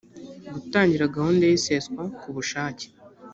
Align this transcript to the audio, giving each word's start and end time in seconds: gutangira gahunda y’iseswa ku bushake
gutangira 0.53 1.13
gahunda 1.15 1.43
y’iseswa 1.45 2.03
ku 2.21 2.27
bushake 2.35 2.85